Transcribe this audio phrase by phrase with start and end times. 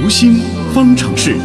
[0.00, 0.36] 读心
[0.72, 1.36] 方程式。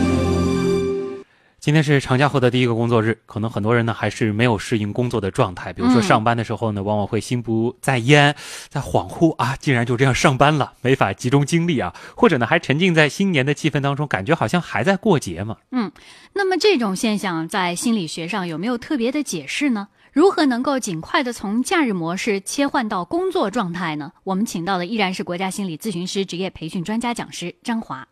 [1.60, 5.74] 今天是长假后的第一个工作日，可能很多人呢还是没有适应工作的状态。
[5.74, 8.34] 比如说上班的时候呢，往往会心不在焉，
[8.70, 15.58] 在恍惚啊，竟然就这样上班了，没法集中精力啊，或者呢还沉浸在新年的气氛当中，感觉好像还在过节嘛。
[15.72, 15.92] 嗯，
[16.32, 19.90] 那么这种现象在心理学上有没有特别的解释呢？
[20.14, 24.14] 如何能够尽快的从假日模式切换到工作状态呢？
[24.24, 28.08] 我们请到的依然是国家心理咨询师职业培训专家讲师张华。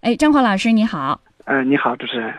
[0.00, 1.20] 哎，张华老师你好。
[1.46, 2.32] 嗯，你好，主持人。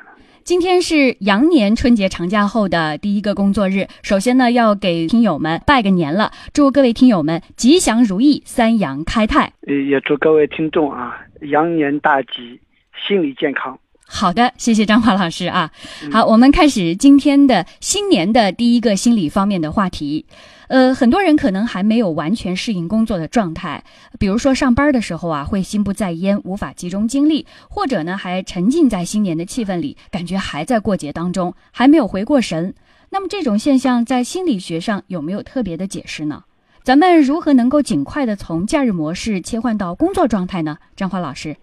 [0.45, 9.52] 今天是羊年春节长假后的第一个工作日，首先呢，要给听友们拜个年了，祝各位听友们吉祥如意，三羊开泰。
[9.68, 12.62] 也祝各位听众啊，羊年大吉，
[13.05, 13.77] 心理健康。
[14.07, 15.70] 好的，谢谢张华老师啊。
[16.13, 20.26] 好，我们开始今天的新年的第一个心理方面的话题。
[20.70, 23.84] 呃，很多人可能还没有完全适应工作的状态，
[24.20, 32.76] 比如说上班的时候啊，会心不在焉，无法集中精力，或者呢，还沉浸在新年的气氛里，感觉还在过节当中，还没有回过神。
[33.10, 36.43] 那么这种现象在心理学上有没有特别的解释呢？
[36.84, 40.77] 咱们如何能够尽快的从假日模式切换到工作状态呢？
[40.96, 41.55] 张华老师，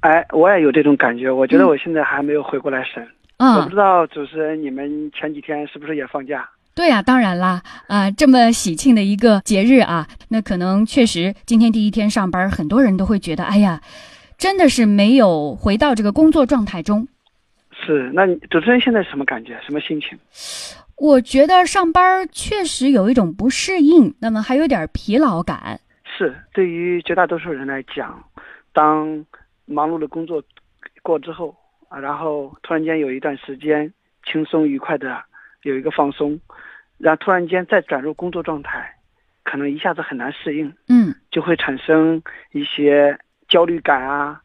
[0.00, 3.06] 哎，我也有这种感觉，我觉得我现在还没有回过来神。
[3.36, 6.48] 嗯，我不知道主持人你们前几天是不是也放假？
[6.74, 13.80] 对呀，当然啦，啊，这么喜庆的一个节日啊，那可能确实今天第一天上班，很多人都会觉得，哎呀，
[14.36, 17.06] 真的是没有回到这个工作状态中。
[17.70, 19.56] 是，那你主持人现在什么感觉？
[19.64, 20.18] 什么心情？
[20.96, 25.80] 我觉得上班确实有一种不适应，那么还有点疲劳感。
[26.04, 28.22] 是，对于绝大多数人来讲，
[28.72, 29.24] 当
[29.64, 30.42] 忙碌的工作
[31.02, 31.54] 过之后
[31.88, 33.92] 啊，然后突然间有一段时间
[34.24, 35.22] 轻松愉快的
[35.64, 36.40] 有一个放松。
[36.96, 38.94] 然后突然间再转入工作状态，
[39.42, 44.40] 可能一下子很难适应，嗯，就会产生一些焦虑感啊、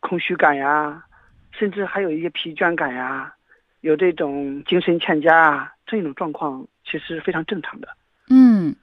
[0.00, 1.04] 空虚感呀，
[1.52, 3.34] 甚至还有一些疲倦感呀，
[3.82, 7.88] 有这种精神欠佳啊，这种状况其实非常正常的。
[8.30, 8.74] 嗯，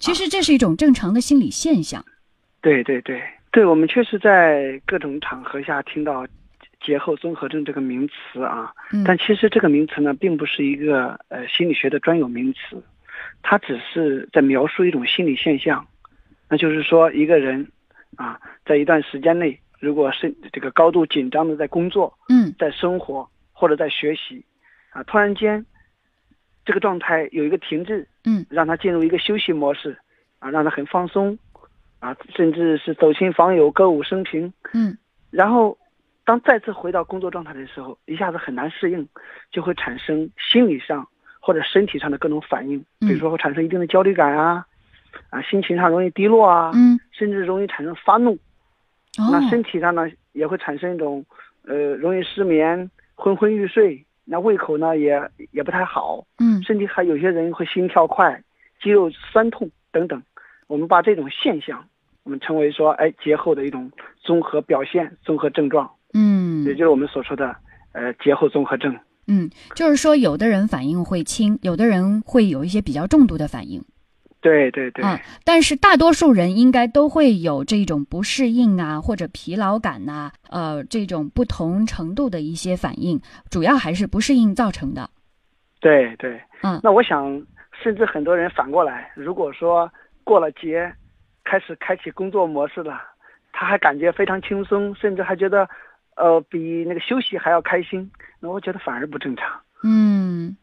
[0.00, 2.04] 其实这是一种正常的心理现象。
[2.60, 3.22] 对对对
[3.52, 6.26] 对，我们确实在各种场合下听到。
[6.80, 8.72] 节后综合症这个名词啊，
[9.04, 12.82] 但其实这个名词呢，并不是一个呃心理学的专有名词，
[13.42, 15.86] 它只是在描述一种心理现象，
[16.48, 17.70] 那就是说一个人
[18.16, 24.44] 啊，在一段时间内，如果是这个高度紧张的在工作，嗯，在生活或者在学习，
[24.90, 25.66] 啊，突然间
[26.64, 29.98] 这个状态有一个停滞，嗯，让他进入一个休息模式，
[30.38, 31.36] 啊，让他很放松，
[31.98, 34.96] 啊，甚至是走亲访友、歌舞升平，嗯，
[35.30, 35.76] 然后。
[36.28, 39.08] 当再次回到工作状态的时候，一下子很难适应，
[39.50, 41.08] 就会产生心理上
[41.40, 44.66] 或者身体上的各种反应，比如说会产生一定的焦虑感啊，
[45.30, 48.34] 啊，心情上容易低落啊，嗯，甚至容易产生发怒，
[49.16, 51.24] 哦，那身体上呢也会产生一种，
[51.62, 55.18] 呃，容易失眠、昏昏欲睡，那胃口呢也
[55.52, 58.38] 也不太好，嗯，甚至还有些人会心跳快、
[58.82, 60.22] 肌肉酸痛等等，
[60.66, 61.82] 我们把这种现象，
[62.22, 63.90] 我们称为说，哎，节后的一种
[64.20, 65.90] 综合表现、综合症状。
[66.14, 67.54] 嗯，也就是我们所说的，
[67.92, 68.98] 呃，节后综合症。
[69.26, 73.84] 嗯，就是说，有的人反应会轻，有的人会有一些比较重度的反应。
[74.40, 75.04] 对对对。
[75.04, 83.20] 啊，但是大多数人应该都会有这种不适应啊，或者疲劳感呐，呃，这种不同程度的一些反应，
[83.50, 85.10] 主要还是不适应造成的。
[85.80, 86.40] 对对。
[86.62, 86.80] 嗯。
[86.82, 87.44] 那我想，
[87.82, 89.90] 甚至很多人反过来，如果说
[90.24, 90.90] 过了节，
[91.44, 92.98] 开始开启工作模式了，
[93.52, 95.68] 他还感觉非常轻松，甚至还觉得。
[96.18, 99.60] 呃，比那个休息还要开心，那我觉得反而不正常。
[99.84, 100.56] 嗯，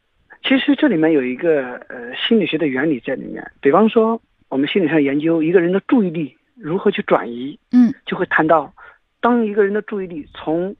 [0.43, 3.49] 其实这里面有一个呃心理学的原理在里面。
[3.61, 8.73] 比方说，我们心理上研究一个人的注意力如何去转移，嗯，就会谈到，
[9.21, 10.75] 当一个人的注意力从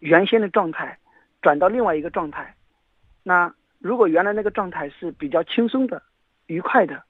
[0.00, 0.98] 原先的状态
[1.40, 2.54] 转到另外一个状态，
[3.22, 6.02] 那如果原来那个状态是比较轻松的、
[6.48, 7.02] 愉快的，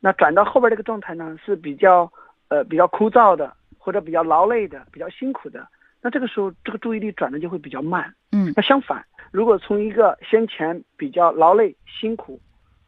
[0.00, 2.12] 那转到后边这个状态呢是比较
[2.48, 5.64] 呃比较枯燥的，或者比较劳累的、比较辛苦的。
[6.08, 8.14] 那这个时候，这个注意力转的就会比较慢。
[8.32, 12.40] 嗯，那相反，如果从一个先前比较劳累、辛苦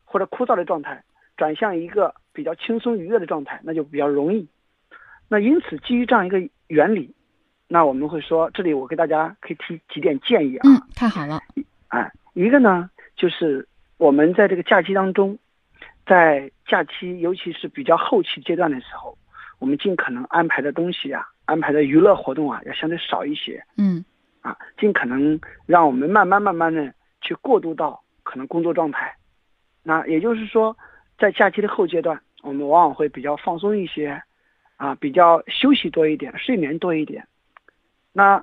[0.06, 1.05] 或者枯燥的状态，
[1.37, 4.49] 转向一个比较轻松愉悦的状态，那就比较容易。
[5.28, 7.14] 那因此，基于这样一个原理，
[7.69, 10.62] 那我们会说，这里我给大家可以提几点建议啊。
[10.67, 11.38] 嗯，太好了。
[11.88, 13.69] 哎，一个呢，就是
[13.99, 15.38] 我们在这个假期当中，
[16.06, 19.19] 在假期尤其是比较后期阶段的时候，
[19.58, 21.28] 我们尽可能安排的东西啊。
[21.50, 23.61] 安排的娱乐活动啊，要相对少一些。
[23.76, 24.05] 嗯，
[24.41, 29.12] 啊，尽可能让我们慢慢慢慢的去过渡到可能工作状态。
[29.82, 30.76] 那也就是说，
[31.19, 34.23] 在假期的后阶段，我们往往会比较放松一些，
[34.76, 37.26] 啊，比较休息多一点，睡眠多一点。
[38.12, 38.41] 那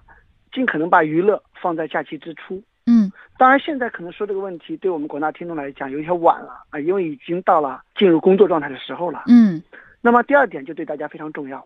[0.51, 2.61] 尽可能把娱乐放在假期之初。
[2.87, 9.23] 嗯，当然现在可能说这个问题对我们广大听众来讲有些晚了啊，因为已经到了进入工作状态的时候了。
[9.27, 9.63] 嗯，
[10.01, 11.65] 那么第二点就对大家非常重要，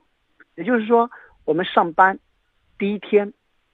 [0.55, 1.09] 也就是说
[1.51, 2.17] 我们上班
[2.79, 3.33] 第一天，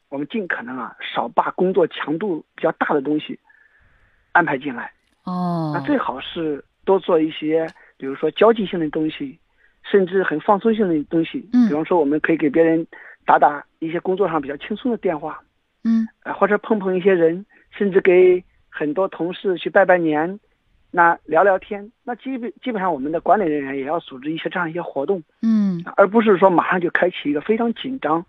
[0.09, 3.39] 我们尽可能啊少把工作强度比较大的东西
[4.31, 4.91] 安排进来。
[5.25, 9.37] 哦，那最好是多做一些，比如说交际性的东西，
[9.83, 11.47] 甚至很放松性的东西。
[11.53, 12.83] 嗯比方说我们可以给别人
[13.27, 15.39] 打打一些工作上比较轻松的电话。
[15.83, 20.39] 嗯啊，或者碰碰一些人，甚至给很多同事去拜拜年，
[20.97, 28.25] 那聊聊天，那基本基本上我们的管理人员也要组织一些这样一些活动，嗯而不是说马上就开启一个非常紧张、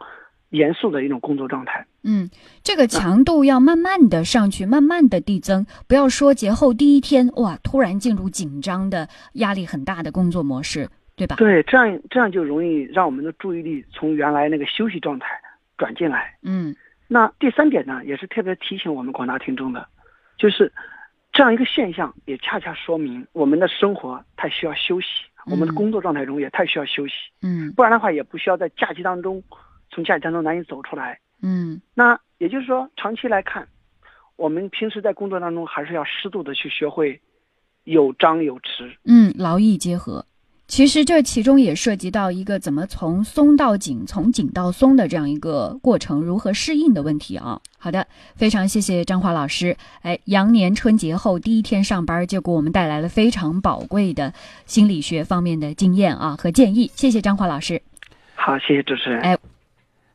[0.50, 1.87] 严肃的一种工作状态。
[2.03, 2.29] 嗯，
[2.62, 10.87] 这个强度要慢慢的上去，慢慢的递增，不要说节后第一天哇，突然进入紧张的、压力很大的工作模式，
[11.17, 11.37] 对吧？
[11.37, 15.29] 对，这样这样就容易让我们的注意力从原来那个休息状态
[15.79, 16.37] 转进来。
[16.43, 16.76] 嗯
[17.09, 19.88] 那第三点呢，也是特别提醒我们广大听众的，
[20.37, 20.70] 就是
[21.38, 25.06] 这样一个现象，也恰恰说明我们的生活太需要休息，
[25.46, 27.14] 我们的嗯工作状态中也太需要休息。
[27.43, 29.40] 嗯不然的话也不需要在假期当中，
[29.88, 31.20] 从假期当中难以走出来。
[31.40, 33.69] 嗯那也就是说，长期来看，
[34.35, 37.20] 我们平时在工作当中还是要适度的去学会
[37.84, 38.96] 有张有弛。
[39.05, 40.26] 嗯，劳逸结合。
[40.69, 47.59] 其实这其中也涉及到一个怎么从松到紧，从紧到松的这样一个过程，如何适应的问题啊。
[47.79, 48.06] 好的，
[48.37, 49.75] 非常谢谢张华老师。
[50.03, 54.35] 哎，羊年春节后第一天上班，就给我们带来了非常宝贵的
[54.67, 56.91] 心理学方面的经验啊和建议。
[56.94, 57.81] 谢谢张华老师。
[58.35, 59.20] 好，谢谢主持人。
[59.23, 59.38] 哎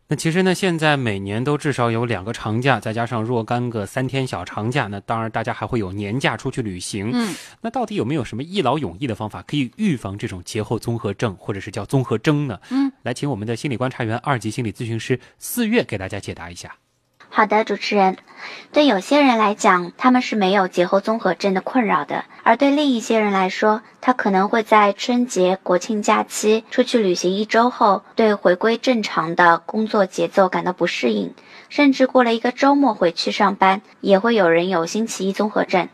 [0.09, 7.09] 那其实呢，现在每年都至少有两个长假，再加上若干个三天小长假，那当然大家还会有年假出去旅行。
[7.13, 12.59] 嗯，那到底有没有什么一劳永逸的方法可以预防这种节后综合症，或者是叫综合征呢？
[12.69, 16.75] 嗯，来请我们的心理观察员、二级心理咨询师四月给大家解答一下。
[17.35, 18.17] 好的，主持人，
[18.71, 31.33] 对有些人来讲，他们是没有节后综合症的困扰的；而对另一些人来说，他可能会在春节、国庆假期出去旅行一周后，对回归正常的工作节奏感到不适应，
[31.69, 35.89] 甚至过了一个周末回去上班，也会有人有星期一综合症。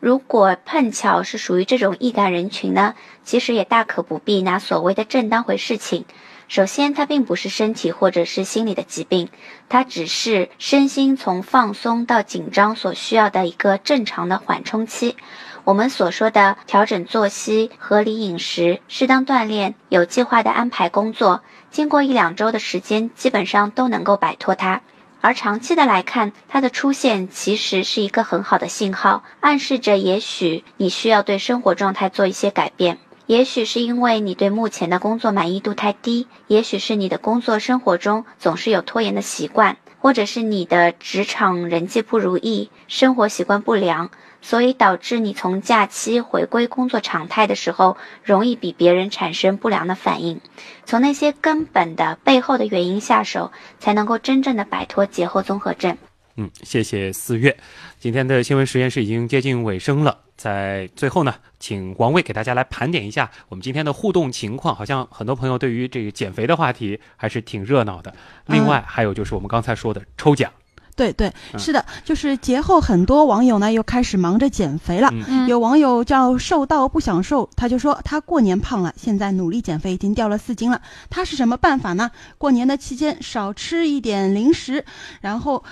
[0.00, 6.04] 如果碰巧是属于这种易感人群呢，其实也大可不必拿所谓的症当回事情。
[6.50, 9.28] 首先，它并不是身体或者是心理的疾病，
[9.68, 15.16] 它只是身心从放松到紧张所需要的一个正常的缓冲期。
[15.62, 24.80] 我们所说的调整作息、合理饮食、适当锻炼、有计划的安排工作，经过一两周的时间，基本上都能够摆脱它。
[25.20, 32.98] 而长期的来看，它的出现其实是一个很好的信号，暗示着也许你需要对生活状态做一些改变。
[33.30, 44.10] 也许是因为你对目前的工作满意度太低，也许是你的工作生活中总是有拖延的习惯，或者是你的职场人际不如意，生活习惯不良，
[44.42, 50.40] 所以导致你从假期回归工作常态的时候，容易比别人产生不良的反应。
[50.84, 55.96] 从那些根本的背后的原因下手，才能够真正的摆脱节后综合症。
[56.34, 57.56] 嗯，谢谢四月。
[58.00, 64.74] 今天的新闻实验室已经接近尾声了，在最后呢，请王卫给大家来盘点一下我们今天的互动情况。
[64.74, 68.14] 好像很多朋友对于这个减肥的话题还是挺热闹的。
[68.46, 70.50] 另外还有就是我们刚才说的抽奖，
[70.96, 75.12] 对对，嗯是的，就是节后很多网友呢又开始忙着减肥了。
[75.46, 80.80] 有网友叫瘦到不想瘦，他就说他过年胖了，现在努力减肥，已经掉了四斤了。
[81.10, 82.10] 他是什么办法呢？
[82.38, 84.86] 过年的期间少吃一点零食，
[85.20, 85.62] 然后。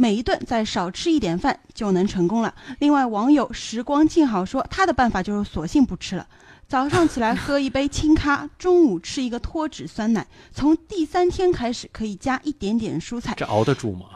[0.00, 2.54] 每一顿再少吃一点饭就能成功了。
[2.78, 6.24] 另外，网友时光静好说，他的办法就是索性不吃了。
[6.68, 14.06] 早上起来喝一杯清咖，中午吃一个脱脂酸奶，从第三天开始可以加一点点蔬菜，这熬得住吗？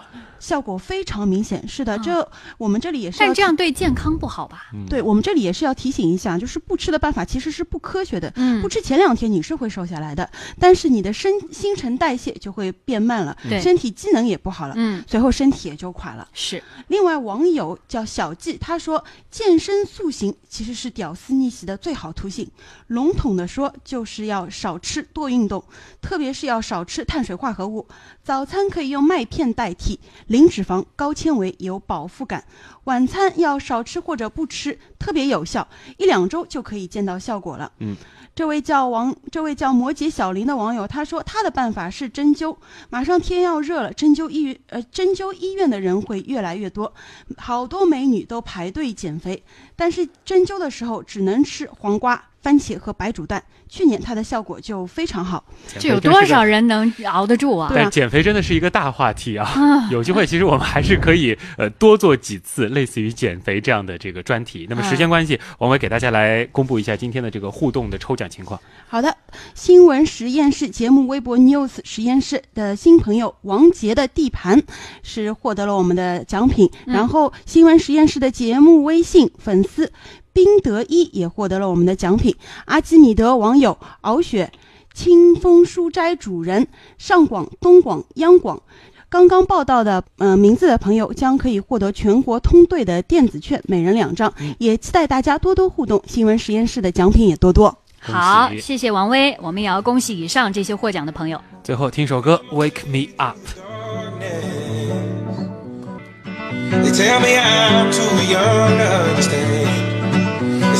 [0.43, 1.67] 效果非常明显。
[1.69, 4.67] 是的，嗯这我们这里也是，但这样对健康不好吧？
[4.75, 8.31] 嗯，对我们这里也是要提醒一下，就是不吃的办法其实是不科学的。
[8.35, 16.27] 嗯不吃前两天你是会瘦下来的，但是你的身新陈代谢就会变慢了，对身体机能也不好了，嗯，随后身体也就垮了。
[16.33, 22.51] 是，另外，网友叫小季，他说健身塑形其实是屌丝逆袭的最好途径。
[22.89, 25.63] 笼统的说，就是要少吃多运动，
[26.01, 27.87] 特别是要少吃碳水化合物。
[28.25, 29.99] 早餐可以用麦片代替，
[30.33, 32.43] 零脂肪、高纤维，有饱腹感。
[32.85, 37.71] 晚餐要少吃或者不吃，特别有效，一两周就可以见到效果了。
[37.81, 37.95] 嗯。
[38.35, 42.57] 这位叫王，这位叫摩羯小林的网友，他说他的办法是针灸。
[42.89, 46.91] 马上天要热了，针灸医院呃针灸医院的人会越来越多，
[47.37, 49.45] 好多美女都排队减肥，
[49.77, 55.45] 但是针灸的时候只能吃黄瓜、番茄和白煮蛋，去年它的效果就非常好。
[55.79, 57.69] 这有多少人能熬得住啊？
[57.69, 59.89] 对，减肥真的是一个大话题啊！
[59.91, 64.67] 有机会，其实我们还是可以呃多做几次类似于减肥这样的这个专题。
[64.69, 68.61] 那么时间关系，王伟给大家来公布一下今天的这个互动的抽奖情况。
[68.89, 69.17] 好的，
[69.55, 74.61] 新闻实验室节目微博 news 实验室的新朋友王杰的地盘
[75.05, 79.93] 是获得了我们的奖品，然后新闻实验室的节目微信粉丝。
[80.33, 82.35] 宾德一也获得了我们的奖品。
[82.65, 84.51] 阿基米德网友敖雪，
[84.95, 86.67] 清风书斋主人
[86.99, 88.62] 上广、东广、央广，
[89.09, 94.33] 刚刚报道的呃名字的朋友将可以获得全国通兑的电子券，每人两张。
[94.59, 97.77] 也期待大家多多互动，新闻实验室的奖品也多多。
[98.01, 101.41] 好，谢谢王威，我们也要恭喜以上这些获奖的朋友。
[101.62, 103.37] 最后听首歌《Wake Me Up》。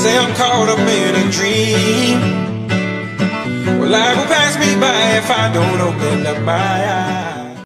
[0.02, 2.18] Say I'm caught up in a dream.
[3.78, 7.12] Well, life will pass me by if I don't open up my eyes.